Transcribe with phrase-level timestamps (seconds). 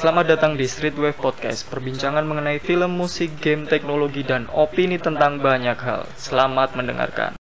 [0.00, 5.76] Selamat datang di Streetwave Podcast, perbincangan mengenai film, musik, game, teknologi, dan opini tentang banyak
[5.76, 6.08] hal.
[6.16, 7.39] Selamat mendengarkan.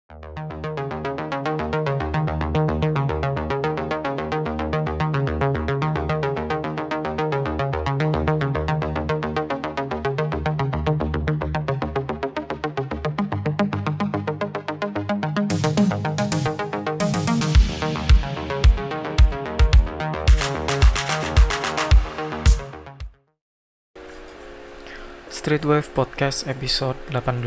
[25.55, 27.47] Streetwave Podcast episode 18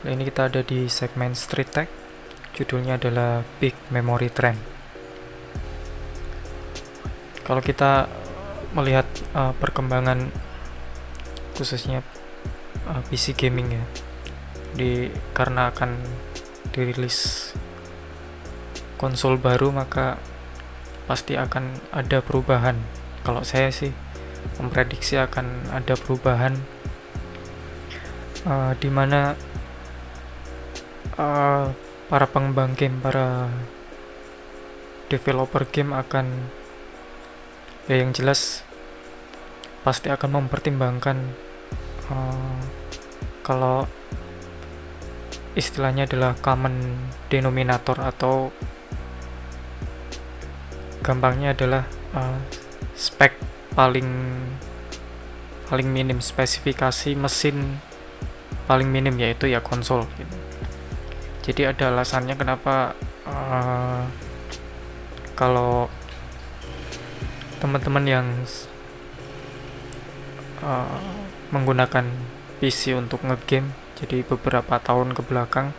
[0.00, 1.84] Kali ini kita ada di segmen Street Tech.
[2.56, 4.56] Judulnya adalah Big Memory Trend.
[7.44, 8.08] Kalau kita
[8.72, 9.04] melihat
[9.36, 10.32] uh, perkembangan
[11.52, 12.00] khususnya
[12.88, 13.84] uh, PC gaming ya
[14.72, 16.00] di karena akan
[16.72, 17.52] dirilis
[18.96, 20.16] konsol baru maka
[21.04, 22.80] pasti akan ada perubahan.
[23.20, 23.92] Kalau saya sih
[24.56, 26.56] memprediksi akan ada perubahan
[28.46, 29.34] uh, di mana
[31.18, 31.64] uh,
[32.08, 33.48] para pengembang game, para
[35.12, 36.48] developer game akan
[37.90, 38.62] ya yang jelas
[39.82, 41.18] pasti akan mempertimbangkan
[42.08, 42.58] uh,
[43.42, 43.84] kalau
[45.52, 46.96] istilahnya adalah common
[47.28, 48.54] denominator atau
[51.04, 52.40] gampangnya adalah uh,
[52.94, 53.36] spek
[53.74, 54.08] paling
[55.68, 57.82] paling minim spesifikasi mesin
[58.72, 60.36] paling minim yaitu ya konsol gitu.
[61.44, 62.96] jadi ada alasannya kenapa
[63.28, 64.08] uh,
[65.36, 65.92] kalau
[67.60, 68.26] teman-teman yang
[70.64, 71.04] uh,
[71.52, 72.08] menggunakan
[72.64, 75.76] PC untuk ngegame jadi beberapa tahun ke belakang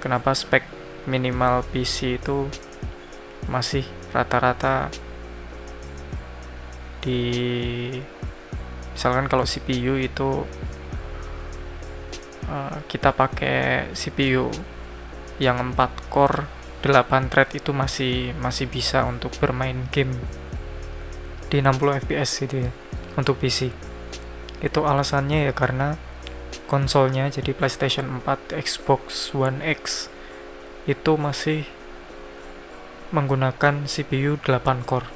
[0.00, 0.64] kenapa spek
[1.04, 2.48] minimal PC itu
[3.44, 3.84] masih
[4.16, 4.88] rata-rata
[7.04, 7.20] di
[8.96, 10.48] misalkan kalau CPU itu
[12.48, 14.50] uh, kita pakai CPU
[15.38, 16.48] yang 4 core
[16.86, 20.14] 8 thread itu masih masih bisa untuk bermain game
[21.50, 22.72] di 60 fps gitu ya
[23.16, 23.72] untuk PC
[24.60, 25.96] itu alasannya ya karena
[26.66, 30.10] konsolnya jadi PlayStation 4 Xbox One X
[30.86, 31.66] itu masih
[33.14, 35.08] menggunakan CPU 8 core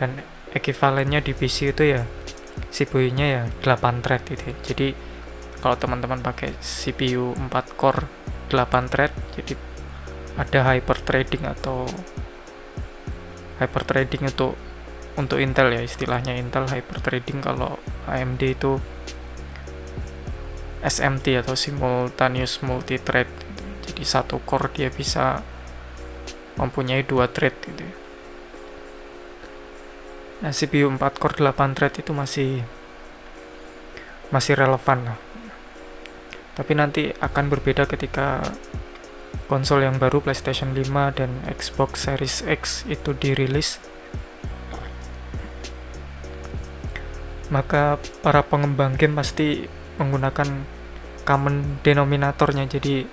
[0.00, 0.24] dan
[0.56, 2.02] ekivalennya di PC itu ya
[2.70, 4.54] CPU nya ya 8 thread gitu ya.
[4.64, 4.88] jadi
[5.64, 8.04] kalau teman-teman pakai CPU 4 core
[8.52, 9.56] 8 thread jadi
[10.36, 11.88] ada hyper trading atau
[13.56, 14.60] hyper trading untuk
[15.14, 17.38] untuk Intel ya istilahnya Intel hyper trading.
[17.38, 17.78] Kalau
[18.10, 18.82] AMD itu
[20.84, 23.30] SMT atau simultaneous multi thread
[23.88, 25.40] jadi satu core dia bisa
[26.60, 27.94] mempunyai dua thread gitu ya.
[30.44, 32.60] nah CPU 4 core 8 thread itu masih
[34.28, 35.18] masih relevan lah
[36.54, 38.42] tapi nanti akan berbeda ketika
[39.50, 43.82] konsol yang baru PlayStation 5 dan Xbox Series X itu dirilis.
[47.52, 49.68] Maka para pengembang game pasti
[50.00, 50.48] menggunakan
[51.28, 52.64] common denominatornya.
[52.70, 53.04] Jadi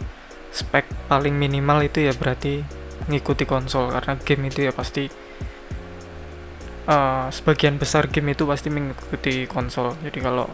[0.51, 2.63] spek paling minimal itu ya berarti
[3.07, 5.09] mengikuti konsol karena game itu ya pasti
[6.85, 9.97] uh, sebagian besar game itu pasti mengikuti konsol.
[9.99, 10.47] Jadi kalau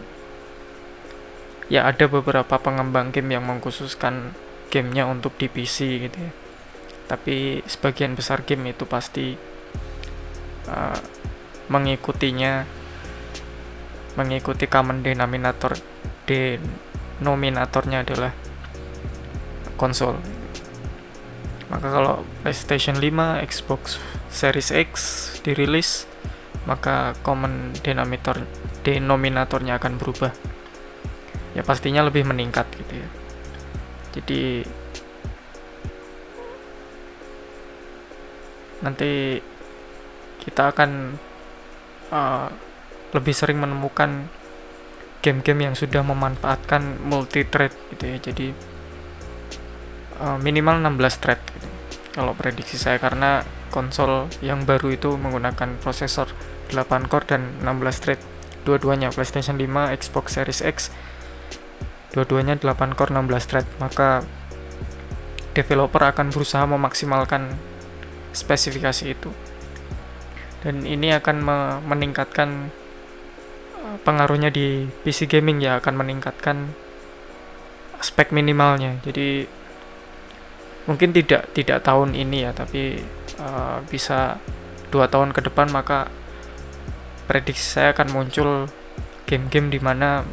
[1.68, 4.32] ya ada beberapa pengembang game yang mengkhususkan
[4.72, 6.32] gamenya untuk di PC gitu ya.
[7.08, 9.36] Tapi sebagian besar game itu pasti
[10.68, 11.00] uh,
[11.72, 12.64] mengikutinya
[14.16, 15.76] mengikuti common denominator
[16.28, 18.32] denominatornya adalah
[19.80, 20.20] konsol.
[21.68, 24.00] Maka kalau PlayStation 5, Xbox
[24.32, 24.90] Series X
[25.44, 26.08] dirilis
[26.68, 28.44] maka common denominator
[28.84, 30.36] denominatornya akan berubah
[31.58, 33.08] ya pastinya lebih meningkat gitu ya.
[34.14, 34.42] Jadi
[38.78, 39.42] nanti
[40.38, 41.18] kita akan
[42.14, 42.48] uh,
[43.10, 44.30] lebih sering menemukan
[45.18, 48.16] game-game yang sudah memanfaatkan multi thread gitu ya.
[48.22, 48.46] Jadi
[50.22, 51.66] uh, minimal 16 thread gitu.
[52.14, 53.02] kalau prediksi saya.
[53.02, 53.42] Karena
[53.74, 56.30] konsol yang baru itu menggunakan prosesor
[56.70, 58.20] 8 core dan 16 thread.
[58.62, 60.94] Dua-duanya PlayStation 5, Xbox Series X
[62.18, 63.66] dua-duanya 8 core 16 thread.
[63.78, 64.26] Maka
[65.54, 67.54] developer akan berusaha memaksimalkan
[68.34, 69.30] spesifikasi itu.
[70.66, 72.74] Dan ini akan me meningkatkan
[73.78, 76.74] eh, pengaruhnya di PC gaming ya akan meningkatkan
[78.02, 78.98] spek minimalnya.
[79.06, 79.46] Jadi
[80.88, 82.96] mungkin tidak tidak tahun ini ya tapi
[83.36, 84.40] uh, bisa
[84.88, 86.08] dua tahun ke depan maka
[87.28, 88.72] prediksi saya akan muncul
[89.28, 90.24] game-game di mana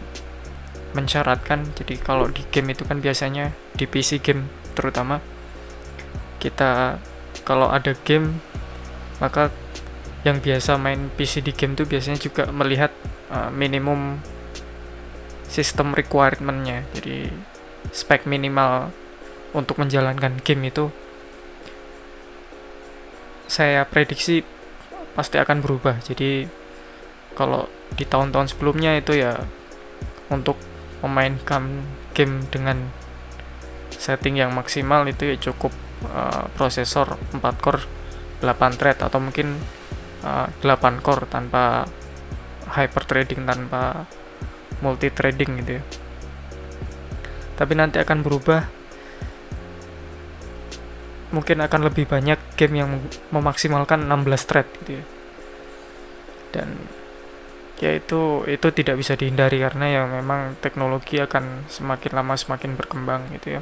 [0.96, 1.76] mensyaratkan.
[1.76, 5.20] Jadi kalau di game itu kan biasanya di PC game terutama
[6.40, 7.00] kita
[7.44, 8.40] kalau ada game
[9.20, 9.52] maka
[10.26, 12.90] yang biasa main PC di game itu biasanya juga melihat
[13.30, 14.24] uh, minimum
[15.46, 16.88] sistem requirementnya.
[16.98, 17.30] Jadi
[17.94, 18.90] spek minimal
[19.54, 20.90] untuk menjalankan game itu
[23.46, 24.42] saya prediksi
[25.14, 26.02] pasti akan berubah.
[26.02, 26.50] Jadi
[27.38, 29.38] kalau di tahun-tahun sebelumnya itu ya
[30.34, 30.58] untuk
[31.06, 31.86] memainkan
[32.18, 32.90] game dengan
[33.94, 35.72] setting yang maksimal itu ya cukup
[36.10, 37.86] uh, prosesor 4 core
[38.42, 39.56] 8 thread atau mungkin
[40.26, 41.86] uh, eh, 8 core tanpa
[42.66, 44.10] hyper threading tanpa
[44.84, 45.84] multi threading gitu ya.
[47.56, 48.68] Tapi nanti akan berubah.
[51.32, 52.90] Mungkin akan lebih banyak game yang
[53.32, 55.06] memaksimalkan 16 thread gitu ya.
[56.52, 56.76] Dan
[57.84, 63.28] ya itu itu tidak bisa dihindari karena ya memang teknologi akan semakin lama semakin berkembang
[63.36, 63.62] gitu ya.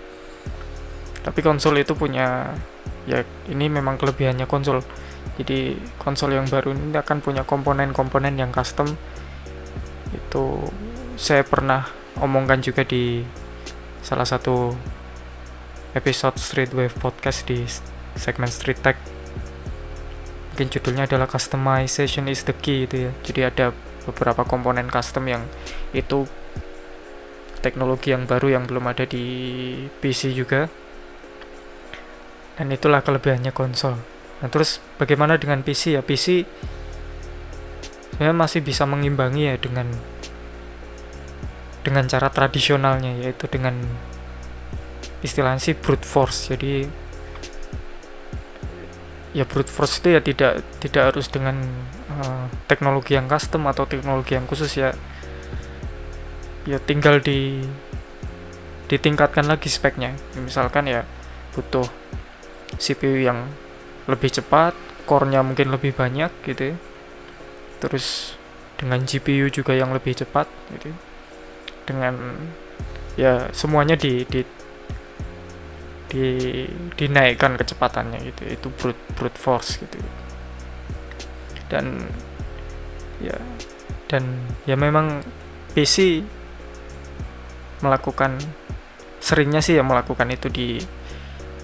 [1.23, 2.53] Tapi konsol itu punya
[3.09, 4.83] ya ini memang kelebihannya konsol.
[5.39, 8.85] Jadi konsol yang baru ini akan punya komponen-komponen yang custom.
[10.13, 10.61] Itu
[11.17, 11.89] saya pernah
[12.21, 13.25] omongkan juga di
[14.03, 14.75] salah satu
[15.97, 17.65] episode Street Wave Podcast di
[18.13, 18.99] segmen Street Tech.
[20.53, 23.11] Mungkin judulnya adalah customization is the key itu ya.
[23.25, 23.65] Jadi ada
[24.05, 25.43] beberapa komponen custom yang
[25.95, 26.27] itu
[27.63, 29.23] teknologi yang baru yang belum ada di
[30.03, 30.67] PC juga.
[32.53, 33.97] Dan itulah kelebihannya konsol.
[34.43, 36.03] Nah terus bagaimana dengan PC ya?
[36.03, 36.45] PC
[38.13, 39.89] saya masih bisa mengimbangi ya dengan
[41.81, 43.73] dengan cara tradisionalnya yaitu dengan
[45.25, 46.53] istilahnya sih brute force.
[46.53, 46.85] Jadi
[49.33, 51.57] ya brute force itu ya tidak tidak harus dengan
[52.19, 54.93] uh, teknologi yang custom atau teknologi yang khusus ya
[56.63, 57.59] ya tinggal di
[58.87, 61.03] ditingkatkan lagi speknya misalkan ya
[61.55, 61.87] butuh
[62.77, 63.47] CPU yang
[64.07, 66.77] lebih cepat core-nya mungkin lebih banyak gitu ya.
[67.83, 68.37] terus
[68.79, 70.47] dengan GPU juga yang lebih cepat
[70.79, 70.97] gitu ya.
[71.83, 72.15] dengan
[73.19, 74.41] ya semuanya di, di
[76.13, 76.25] di
[76.93, 79.97] dinaikkan kecepatannya gitu itu brute brute force gitu
[81.73, 82.05] dan
[83.17, 83.33] ya
[84.05, 85.25] dan ya memang
[85.73, 86.21] PC
[87.81, 88.37] melakukan
[89.17, 90.77] seringnya sih ya melakukan itu di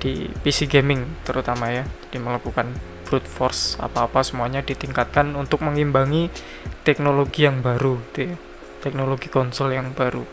[0.01, 2.73] di PC gaming terutama ya jadi melakukan
[3.05, 6.33] brute force apa-apa semuanya ditingkatkan untuk mengimbangi
[6.81, 8.35] teknologi yang baru gitu ya.
[8.81, 10.25] teknologi konsol yang baru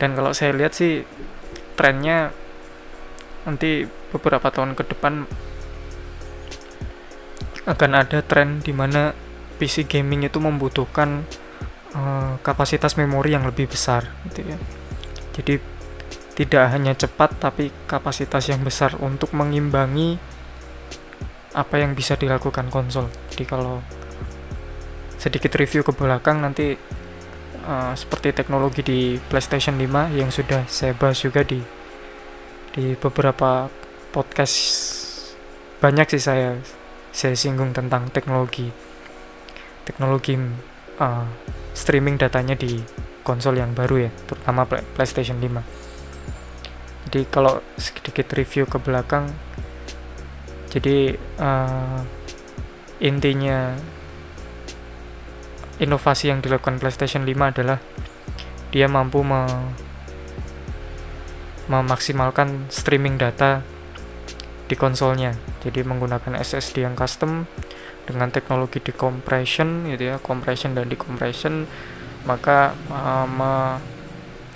[0.00, 1.02] dan kalau saya lihat sih
[1.76, 2.32] trennya
[3.44, 3.84] nanti
[4.14, 5.26] beberapa tahun ke depan
[7.68, 9.12] akan ada tren di mana
[9.60, 11.28] PC gaming itu membutuhkan
[11.92, 14.58] uh, kapasitas memori yang lebih besar gitu ya.
[15.36, 15.54] Jadi
[16.38, 20.16] tidak hanya cepat tapi kapasitas yang besar untuk mengimbangi
[21.52, 23.10] apa yang bisa dilakukan konsol.
[23.34, 23.84] Jadi kalau
[25.18, 26.78] sedikit review ke belakang nanti
[27.66, 31.58] uh, seperti teknologi di PlayStation 5 yang sudah saya bahas juga di
[32.72, 33.66] di beberapa
[34.14, 34.56] podcast
[35.82, 36.54] banyak sih saya
[37.18, 38.70] saya singgung tentang teknologi.
[39.82, 40.38] Teknologi
[41.02, 41.26] uh,
[41.74, 42.78] streaming datanya di
[43.28, 49.28] konsol yang baru ya terutama PlayStation 5 jadi kalau sedikit review ke belakang
[50.72, 52.00] jadi uh,
[53.04, 53.76] intinya
[55.76, 57.78] inovasi yang dilakukan PlayStation 5 adalah
[58.72, 59.44] dia mampu me
[61.68, 63.60] memaksimalkan streaming data
[64.68, 65.32] di konsolnya.
[65.64, 67.48] Jadi menggunakan SSD yang custom
[68.08, 71.68] dengan teknologi decompression gitu ya compression dan decompression
[72.24, 73.76] maka uh,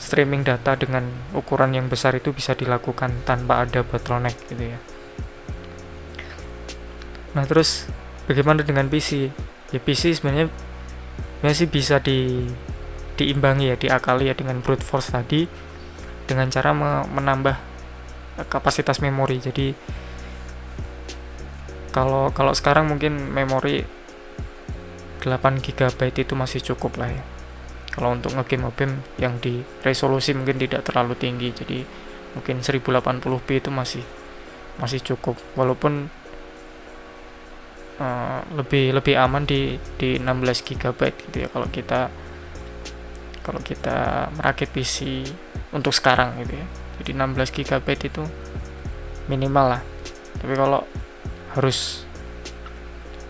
[0.01, 1.05] streaming data dengan
[1.37, 4.79] ukuran yang besar itu bisa dilakukan tanpa ada bottleneck gitu ya.
[7.37, 7.87] Nah terus
[8.27, 9.31] bagaimana dengan PC
[9.71, 10.49] ya PC sebenarnya
[11.45, 12.49] masih bisa di
[13.15, 15.45] diimbangi ya diakali ya dengan brute force tadi
[16.27, 16.73] dengan cara
[17.07, 17.72] menambah
[18.49, 19.39] kapasitas memori.
[19.39, 19.75] Jadi
[21.93, 23.85] kalau kalau sekarang mungkin memori
[25.23, 27.23] 8 GB itu masih cukup lah ya.
[27.93, 31.85] Kalau untuk ngegame game yang di resolusi mungkin tidak terlalu tinggi jadi
[32.33, 34.05] mungkin 1080p itu masih
[34.81, 35.37] masih cukup.
[35.53, 36.09] Walaupun
[38.01, 42.01] uh, lebih lebih aman di di 16 GB gitu ya kalau kita
[43.43, 45.27] kalau kita merakit PC
[45.75, 46.67] untuk sekarang gitu ya
[47.01, 48.23] jadi 16 GB itu
[49.31, 49.83] minimal lah.
[50.43, 50.85] Tapi kalau
[51.57, 52.05] harus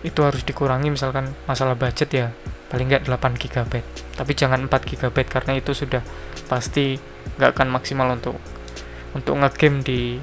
[0.03, 2.27] itu harus dikurangi misalkan masalah budget ya
[2.67, 3.73] paling nggak 8 GB
[4.19, 6.03] tapi jangan 4 GB karena itu sudah
[6.51, 6.99] pasti
[7.39, 8.35] nggak akan maksimal untuk
[9.15, 10.19] untuk ngegame di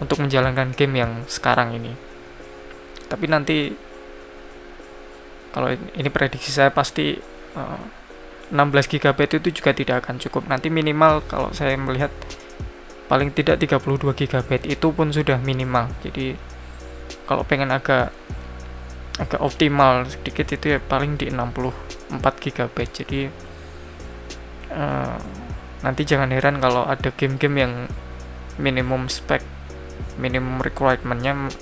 [0.00, 1.92] untuk menjalankan game yang sekarang ini.
[3.06, 3.70] Tapi nanti
[5.50, 7.18] kalau ini prediksi saya pasti
[7.54, 7.82] uh,
[8.50, 10.46] 16 GB itu juga tidak akan cukup.
[10.50, 12.10] Nanti minimal kalau saya melihat
[13.10, 15.90] paling tidak 32 GB itu pun sudah minimal.
[16.06, 16.38] Jadi
[17.26, 18.14] kalau pengen agak
[19.20, 23.20] agak optimal sedikit itu ya paling di 64 GB jadi
[24.72, 25.20] uh,
[25.84, 27.72] nanti jangan heran kalau ada game-game yang
[28.56, 29.44] minimum spek
[30.16, 31.52] minimum requirementnya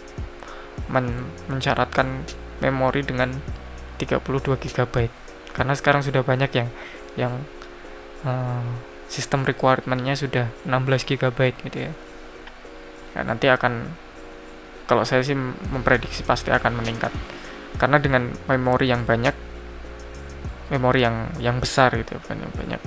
[0.87, 1.07] men
[1.51, 2.23] mensyaratkan
[2.63, 3.35] memori dengan
[3.99, 4.23] 32
[4.55, 5.11] GB
[5.51, 6.69] karena sekarang sudah banyak yang
[7.19, 7.35] yang
[8.23, 8.63] uh,
[9.09, 11.93] sistem requirementnya sudah 16 GB gitu ya.
[13.17, 13.89] Nah, nanti akan
[14.89, 15.37] kalau saya sih
[15.73, 17.13] memprediksi pasti akan meningkat.
[17.81, 19.49] Karena dengan memori yang banyak
[20.69, 22.81] memori yang yang besar gitu bukan yang banyak.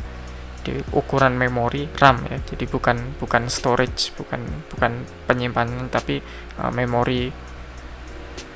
[0.62, 6.22] Di ukuran memori RAM ya jadi bukan bukan storage bukan bukan penyimpanan tapi
[6.62, 7.34] uh, memori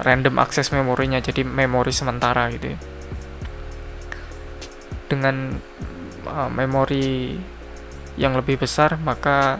[0.05, 2.79] random akses memorinya jadi memori sementara gitu ya.
[5.09, 5.57] dengan
[6.29, 7.37] uh, memori
[8.15, 9.59] yang lebih besar maka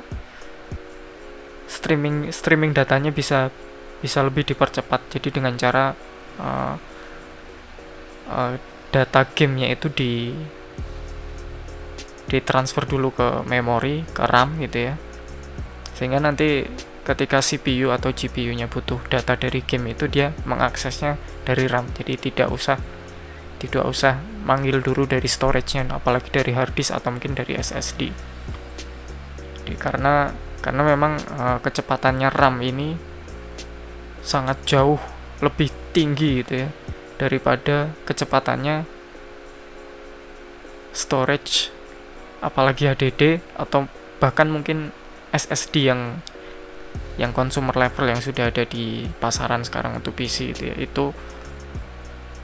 [1.65, 3.51] streaming streaming datanya bisa
[3.99, 5.01] bisa lebih dipercepat.
[5.11, 5.91] Jadi dengan cara
[6.39, 6.75] uh,
[8.29, 8.53] uh,
[8.93, 10.31] data gamenya itu di
[12.25, 14.95] ditransfer dulu ke memori ke RAM gitu ya.
[15.95, 16.65] Sehingga nanti
[17.05, 21.89] ketika CPU atau GPU-nya butuh data dari game itu dia mengaksesnya dari RAM.
[21.97, 22.77] Jadi tidak usah
[23.55, 28.34] tidak usah manggil dulu dari storage-nya apalagi dari hard disk atau mungkin dari SSD
[29.73, 30.29] karena
[30.61, 32.93] karena memang uh, kecepatannya RAM ini
[34.21, 35.01] sangat jauh
[35.41, 36.69] lebih tinggi gitu ya
[37.17, 38.85] daripada kecepatannya
[40.93, 41.69] storage
[42.41, 43.89] apalagi HDD atau
[44.21, 44.93] bahkan mungkin
[45.33, 46.21] SSD yang
[47.15, 51.15] yang consumer level yang sudah ada di pasaran sekarang untuk PC itu ya itu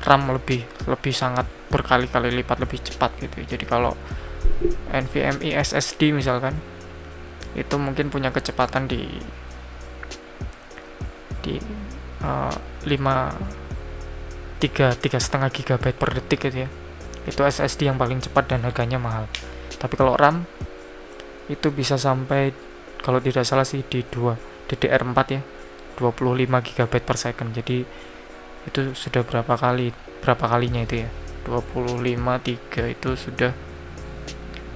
[0.01, 3.55] RAM lebih lebih sangat berkali-kali lipat lebih cepat gitu ya.
[3.55, 3.93] jadi kalau
[4.91, 6.57] NVMe SSD misalkan
[7.55, 9.03] itu mungkin punya kecepatan di
[11.41, 11.57] di
[12.23, 12.53] uh,
[12.85, 16.69] 5 tiga tiga setengah gigabyte per detik gitu ya.
[17.25, 19.25] Itu SSD yang paling cepat dan harganya mahal.
[19.81, 20.45] Tapi kalau RAM
[21.49, 22.53] itu bisa sampai
[23.01, 25.41] kalau tidak salah sih di 2 DDR4 ya
[25.97, 27.49] 25 GB per second.
[27.51, 27.83] Jadi
[28.61, 29.89] itu sudah berapa kali
[30.21, 31.09] berapa kalinya itu ya?
[31.49, 33.51] 25 3 itu sudah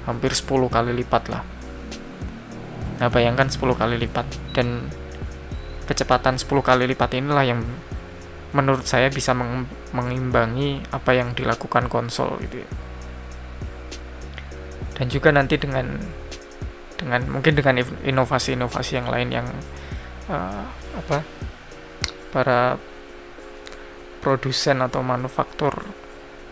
[0.10, 1.55] hampir 10 kali lipat lah
[2.96, 4.88] nah bayangkan 10 kali lipat dan
[5.86, 7.62] kecepatan 10 kali lipat inilah yang
[8.56, 12.70] menurut saya bisa meng mengimbangi apa yang dilakukan konsol gitu ya.
[14.96, 16.00] Dan juga nanti dengan
[16.96, 19.48] dengan mungkin dengan inovasi-inovasi yang lain yang
[20.32, 20.64] uh,
[20.96, 21.20] apa
[22.32, 22.80] para
[24.24, 25.76] produsen atau manufaktur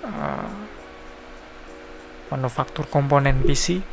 [0.04, 0.52] uh,
[2.30, 3.93] manufaktur komponen PC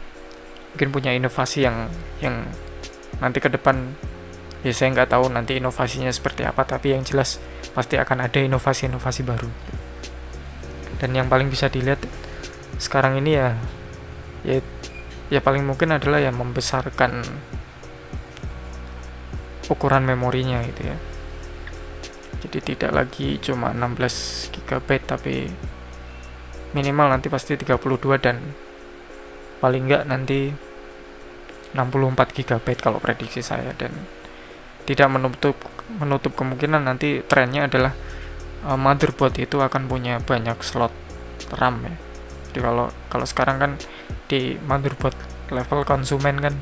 [0.75, 1.91] mungkin punya inovasi yang
[2.23, 2.47] yang
[3.19, 3.95] nanti ke depan
[4.61, 7.41] ya saya nggak tahu nanti inovasinya seperti apa tapi yang jelas
[7.73, 9.51] pasti akan ada inovasi-inovasi baru.
[11.01, 12.03] Dan yang paling bisa dilihat
[12.77, 13.57] sekarang ini ya
[14.45, 14.61] ya
[15.33, 17.25] ya paling mungkin adalah yang membesarkan
[19.71, 20.97] ukuran memorinya gitu ya.
[22.41, 25.47] Jadi tidak lagi cuma 16 GB tapi
[26.73, 27.77] minimal nanti pasti 32
[28.21, 28.41] dan
[29.61, 30.51] paling enggak nanti
[31.77, 33.95] 64 GB kalau prediksi saya dan
[34.89, 35.55] tidak menutup
[36.03, 37.95] menutup kemungkinan nanti trennya adalah
[38.67, 40.91] uh, motherboard itu akan punya banyak slot
[41.55, 41.95] RAM ya.
[42.51, 43.73] Jadi kalau kalau sekarang kan
[44.27, 45.15] di motherboard
[45.51, 46.55] level konsumen kan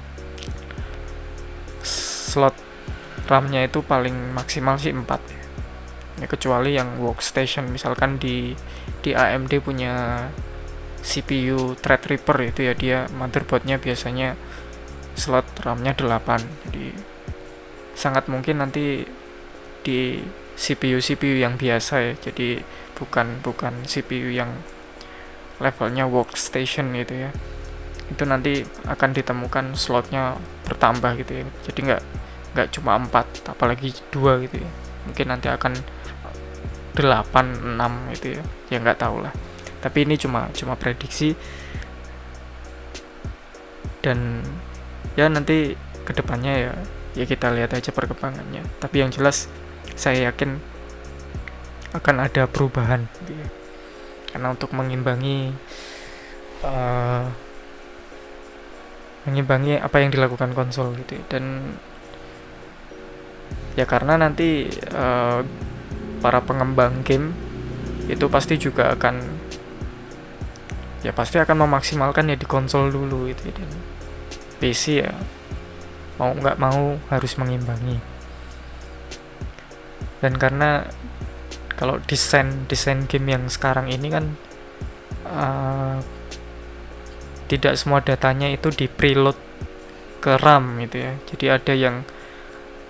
[2.28, 2.57] slot
[3.28, 5.43] RAM-nya itu paling maksimal sih 4 ya.
[6.25, 8.57] ya kecuali yang workstation misalkan di
[9.05, 10.26] di AMD punya
[11.09, 14.37] CPU Threadripper itu ya dia motherboardnya biasanya
[15.17, 16.93] slot RAM-nya 8 jadi
[17.97, 19.09] sangat mungkin nanti
[19.81, 20.21] di
[20.55, 22.61] CPU CPU yang biasa ya jadi
[23.00, 24.53] bukan bukan CPU yang
[25.59, 27.31] levelnya workstation gitu ya.
[28.09, 31.45] Itu nanti akan ditemukan slotnya bertambah gitu ya.
[31.67, 32.03] Jadi nggak
[32.55, 34.71] nggak cuma 4 apalagi dua gitu ya.
[35.07, 35.73] Mungkin nanti akan
[36.95, 38.43] 8 6 gitu ya.
[38.71, 39.35] Ya nggak tahu lah
[39.78, 41.35] tapi ini cuma cuma prediksi.
[43.99, 44.42] Dan
[45.18, 45.75] ya nanti
[46.06, 46.73] ke depannya ya
[47.18, 48.62] ya kita lihat aja perkembangannya.
[48.78, 49.50] Tapi yang jelas
[49.99, 50.58] saya yakin
[51.94, 53.06] akan ada perubahan.
[54.28, 55.50] Karena untuk mengimbangi
[56.62, 57.25] uh,
[59.28, 61.25] mengimbangi apa yang dilakukan konsol gitu ya.
[61.37, 61.44] dan
[63.76, 65.44] ya karena nanti uh,
[66.25, 67.37] para pengembang game
[68.08, 69.38] itu pasti juga akan
[71.09, 73.37] ya pasti akan memaksimalkan ya di konsol dulu ya.
[73.41, 73.73] dan
[74.61, 75.17] PC ya
[76.21, 77.97] mau nggak mau harus mengimbangi.
[80.21, 80.85] Dan karena
[81.79, 84.25] kalau desain desain game yang sekarang ini kan
[85.25, 85.97] uh,
[87.49, 89.38] tidak semua datanya itu di preload
[90.21, 91.12] ke RAM gitu ya.
[91.33, 91.97] Jadi ada yang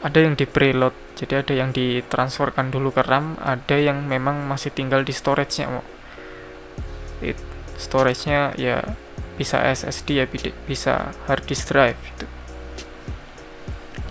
[0.02, 4.70] ada yang di preload jadi ada yang ditransferkan dulu ke RAM ada yang memang masih
[4.70, 5.66] tinggal di storage-nya
[7.78, 8.82] storage-nya ya
[9.38, 10.26] bisa SSD ya
[10.66, 12.26] bisa hard disk drive gitu.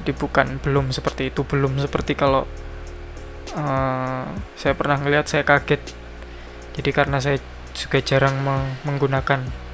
[0.02, 2.48] Jadi bukan belum seperti itu belum seperti kalau
[3.54, 5.84] uh, saya pernah ngelihat saya kaget.
[6.80, 7.44] Jadi karena saya
[7.76, 8.40] juga jarang
[8.88, 9.68] menggunakan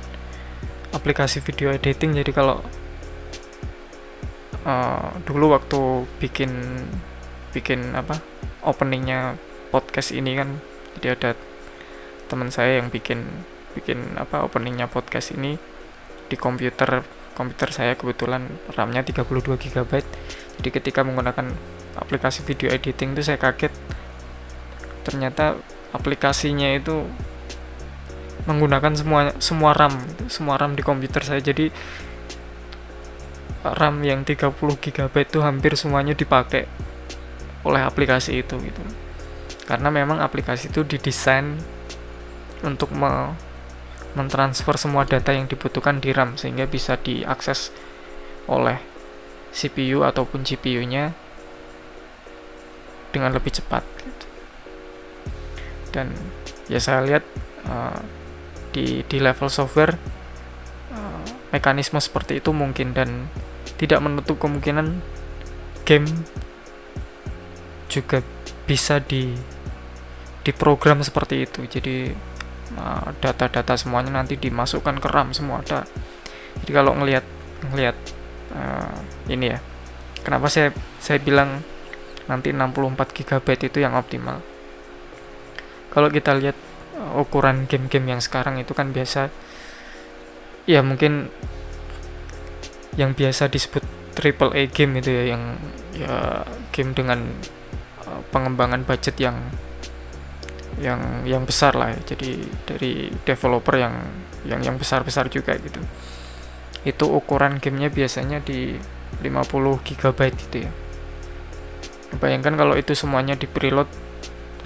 [0.94, 2.62] aplikasi video editing jadi kalau
[4.68, 6.52] uh, dulu waktu bikin
[7.56, 8.22] bikin apa
[8.62, 9.38] openingnya
[9.74, 10.62] podcast ini kan
[10.98, 11.32] jadi ada
[12.30, 13.26] teman saya yang bikin
[13.74, 15.58] bikin apa openingnya podcast ini
[16.30, 17.04] di komputer.
[17.34, 18.46] Komputer saya kebetulan
[18.78, 19.92] RAM-nya 32 GB
[20.60, 21.50] jadi ketika menggunakan
[21.98, 23.74] aplikasi video editing itu saya kaget.
[25.04, 25.58] Ternyata
[25.94, 27.06] aplikasinya itu
[28.44, 29.94] menggunakan semua semua RAM
[30.28, 31.42] semua RAM di komputer saya.
[31.42, 31.74] Jadi
[33.64, 36.68] RAM yang 30 GB itu hampir semuanya dipakai
[37.64, 38.84] oleh aplikasi itu gitu.
[39.64, 41.56] Karena memang aplikasi itu didesain
[42.64, 43.32] untuk me
[44.14, 47.74] mentransfer semua data yang dibutuhkan di RAM sehingga bisa diakses
[48.46, 48.78] oleh
[49.54, 51.14] CPU ataupun GPU-nya
[53.14, 53.86] dengan lebih cepat.
[55.94, 56.10] Dan
[56.66, 57.24] ya saya lihat
[57.70, 58.02] uh,
[58.74, 59.94] di di level software
[60.90, 61.22] uh,
[61.54, 63.30] mekanisme seperti itu mungkin dan
[63.78, 65.02] tidak menutup kemungkinan
[65.86, 66.10] game
[67.90, 68.26] juga
[68.66, 69.38] bisa di
[70.42, 71.62] diprogram seperti itu.
[71.70, 72.10] Jadi
[73.22, 75.86] data-data uh, semuanya nanti dimasukkan ke RAM semua ada.
[76.64, 77.26] Jadi kalau ngelihat
[77.72, 77.98] ngelihat
[78.54, 78.94] uh,
[79.32, 79.60] ini ya
[80.22, 81.64] kenapa saya saya bilang
[82.30, 84.40] nanti 64 GB itu yang optimal?
[85.94, 86.58] Kalau kita lihat
[86.98, 89.30] uh, ukuran game-game yang sekarang itu kan biasa
[90.64, 91.28] ya mungkin
[92.96, 93.84] yang biasa disebut
[94.14, 95.58] triple A game itu ya yang
[95.98, 97.26] ya game dengan
[98.30, 99.38] pengembangan budget yang
[100.84, 102.14] yang yang besar lah ya.
[102.14, 103.96] jadi dari developer yang
[104.44, 105.80] yang yang besar besar juga gitu.
[106.84, 108.76] Itu ukuran gamenya biasanya di
[109.24, 110.72] 50 GB gitu ya.
[112.20, 113.88] Bayangkan kalau itu semuanya di preload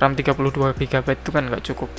[0.02, 1.90] RAM 32 GB itu kan nggak cukup.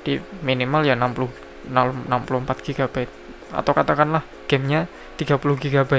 [0.00, 1.28] Di minimal ya 60
[1.68, 2.96] 64 GB
[3.52, 5.92] atau katakanlah gamenya 30 GB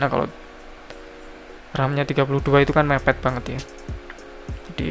[0.00, 0.24] nah kalau
[1.72, 3.60] RAM-nya 32 itu kan mepet banget ya.
[4.68, 4.88] Jadi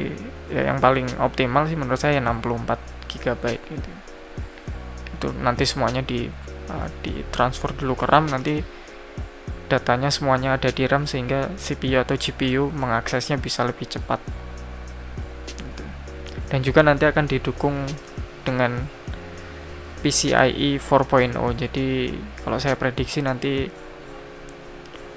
[0.51, 3.91] ya yang paling optimal sih menurut saya 64 GB gitu.
[5.17, 6.27] Itu nanti semuanya di
[6.67, 8.59] uh, ditransfer dulu ke RAM nanti
[9.71, 14.19] datanya semuanya ada di RAM sehingga CPU atau GPU mengaksesnya bisa lebih cepat.
[16.51, 17.87] Dan juga nanti akan didukung
[18.43, 18.83] dengan
[20.01, 21.87] PCIe 4.0 jadi
[22.41, 23.69] kalau saya prediksi nanti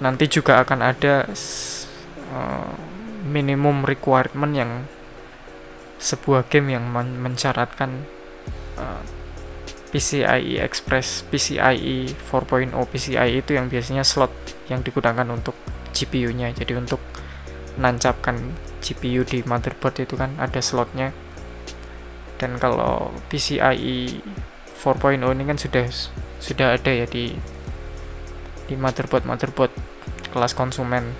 [0.04, 1.24] nanti juga akan ada
[2.30, 2.72] uh,
[3.24, 4.70] minimum requirement yang
[6.04, 8.04] sebuah game yang men mensyaratkan
[8.76, 9.00] uh,
[9.88, 14.34] PCIe Express, PCIe 4.0, PCIe itu yang biasanya slot
[14.68, 15.56] yang digunakan untuk
[15.94, 16.50] GPU-nya.
[16.52, 16.98] Jadi untuk
[17.78, 18.36] nancapkan
[18.82, 21.14] GPU di motherboard itu kan ada slotnya.
[22.36, 24.18] Dan kalau PCIe
[24.74, 25.86] 4.0 ini kan sudah
[26.42, 27.32] sudah ada ya di
[28.66, 29.72] di motherboard motherboard
[30.34, 31.14] kelas konsumen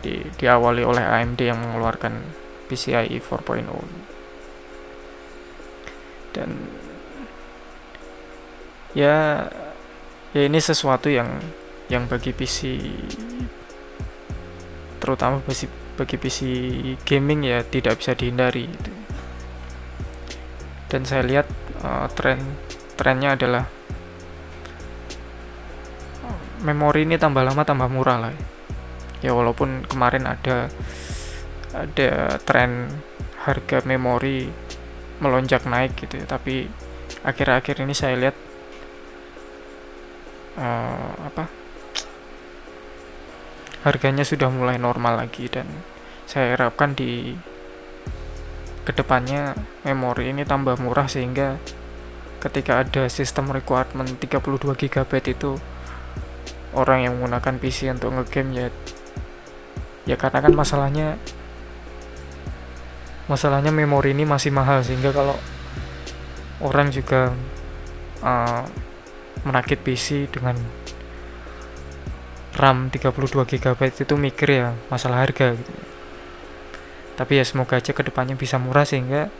[0.00, 2.39] di diawali oleh AMD yang mengeluarkan
[2.70, 3.66] PCIe 4.0
[6.30, 6.54] dan
[8.94, 9.46] ya
[10.30, 11.42] ya ini sesuatu yang
[11.90, 12.78] yang bagi PC
[15.02, 15.66] terutama bagi
[15.98, 16.38] bagi PC
[17.02, 18.92] gaming ya tidak bisa dihindari gitu.
[20.86, 21.50] dan saya lihat
[21.82, 22.38] uh, tren
[22.94, 23.66] trennya adalah
[26.60, 28.34] memori ini tambah lama tambah murah lah
[29.24, 30.68] ya walaupun kemarin ada
[31.76, 32.90] ada tren
[33.46, 34.50] harga memori
[35.20, 36.26] melonjak naik gitu ya.
[36.26, 36.66] Tapi
[37.22, 38.36] akhir-akhir ini saya lihat
[40.58, 41.44] uh, apa?
[43.80, 45.64] Harganya sudah mulai normal lagi dan
[46.28, 47.32] saya harapkan di
[48.84, 51.60] ke depannya memori ini tambah murah sehingga
[52.40, 54.40] ketika ada sistem requirement 32
[54.88, 55.60] GB itu
[56.72, 58.66] orang yang menggunakan PC untuk ngegame ya
[60.08, 61.20] ya karena kan masalahnya
[63.30, 65.38] masalahnya memori ini masih mahal sehingga kalau
[66.66, 67.30] orang juga
[68.26, 68.66] uh,
[69.46, 70.58] merakit PC dengan
[72.58, 73.14] RAM 32
[73.46, 75.72] GB itu mikir ya masalah harga gitu.
[77.14, 79.30] Tapi ya semoga aja ke depannya bisa murah sehingga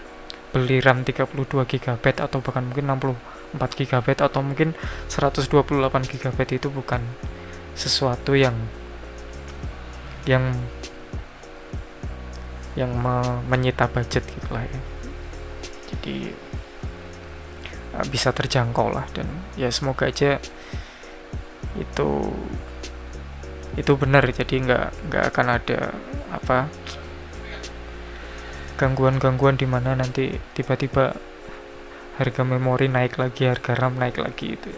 [0.54, 1.34] beli RAM 32
[1.66, 4.72] GB atau bahkan mungkin 64 GB atau mungkin
[5.10, 5.50] 128
[6.06, 7.02] GB itu bukan
[7.74, 8.54] sesuatu yang
[10.28, 10.54] yang
[12.78, 14.80] yang me menyita budget gitu lah ya.
[15.90, 16.30] Jadi
[17.98, 19.26] uh, bisa terjangkau lah dan
[19.58, 20.38] ya semoga aja
[21.78, 22.10] itu
[23.74, 24.22] itu benar.
[24.30, 25.80] Jadi nggak nggak akan ada
[26.30, 26.70] apa
[28.78, 31.12] gangguan-gangguan di mana nanti tiba-tiba
[32.16, 34.72] harga memori naik lagi harga RAM naik lagi itu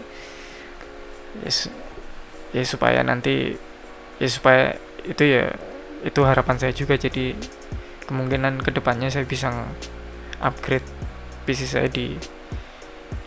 [1.42, 1.70] yes
[2.54, 3.54] ya supaya nanti
[4.20, 5.54] ya supaya itu ya
[6.02, 6.98] itu harapan saya juga.
[6.98, 7.34] Jadi
[8.12, 9.48] kemungkinan ke depannya saya bisa
[10.44, 10.84] upgrade
[11.48, 12.20] PC saya di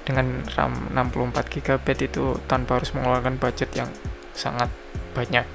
[0.05, 3.89] dengan RAM 64 GB itu tanpa harus mengeluarkan budget yang
[4.37, 4.69] sangat
[5.17, 5.49] banyak.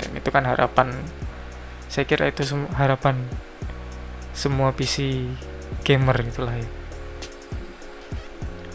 [0.00, 0.96] Dan itu kan harapan
[1.92, 3.28] saya kira itu sem harapan
[4.32, 5.28] semua PC
[5.84, 6.68] gamer itulah ya.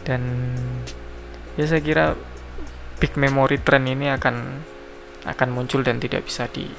[0.06, 0.54] Dan
[1.58, 2.14] ya saya kira
[3.02, 4.62] big memory trend ini akan
[5.26, 6.70] akan muncul dan tidak bisa di,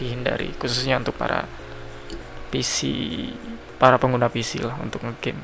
[0.00, 1.44] dihindari khususnya untuk para
[2.52, 2.76] PC
[3.80, 5.40] para pengguna PC lah untuk ngegame.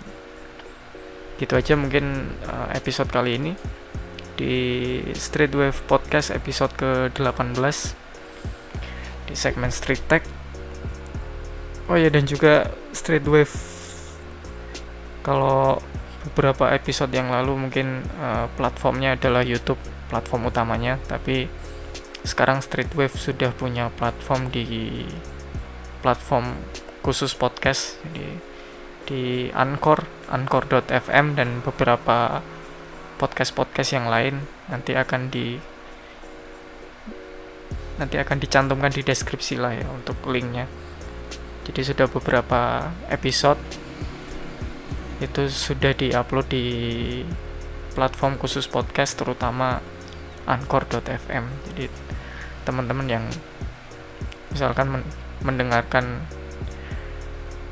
[1.40, 3.52] Gitu aja mungkin uh, episode kali ini.
[4.38, 4.54] Di
[5.18, 7.58] Street Wave Podcast episode ke-18
[9.26, 10.22] di segmen Street Tech.
[11.88, 13.56] Oh ya dan juga Street Wave
[15.24, 15.80] kalau
[16.30, 19.80] beberapa episode yang lalu mungkin uh, platformnya adalah YouTube
[20.12, 21.00] platform utamanya.
[21.08, 21.48] Tapi
[22.22, 25.02] sekarang Street Wave sudah punya platform di
[26.00, 26.54] platform
[27.08, 28.36] khusus podcast jadi
[29.08, 29.22] di
[29.56, 32.44] Anchor, anchor.fm dan beberapa
[33.16, 35.56] podcast-podcast yang lain nanti akan di
[37.96, 40.68] nanti akan dicantumkan di deskripsi lah ya untuk linknya.
[41.64, 43.56] Jadi sudah beberapa episode
[45.24, 46.64] itu sudah diupload di
[47.96, 49.80] platform khusus podcast terutama
[50.44, 51.90] anchor.fm jadi
[52.62, 53.24] teman-teman yang
[54.54, 55.02] misalkan
[55.42, 56.22] mendengarkan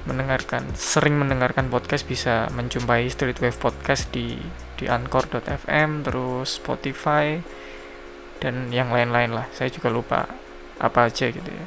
[0.06, 4.38] mendengarkan sering mendengarkan podcast bisa menjumpai Street Wave Podcast di
[4.78, 7.42] di anchor.fm terus Spotify
[8.38, 9.46] dan yang lain-lain lah.
[9.50, 10.30] Saya juga lupa
[10.78, 11.66] apa aja gitu ya.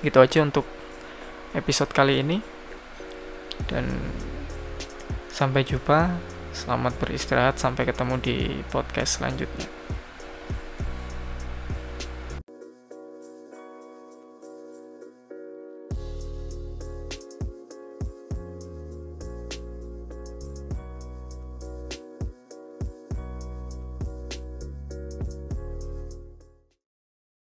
[0.00, 0.64] Gitu aja untuk
[1.52, 2.38] episode kali ini.
[3.66, 3.90] Dan
[5.28, 6.16] sampai jumpa
[6.54, 8.36] selamat beristirahat sampai ketemu di
[8.72, 9.79] podcast selanjutnya